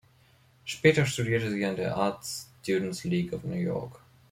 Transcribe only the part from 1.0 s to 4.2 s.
studierte sie an der Art Students League of New York.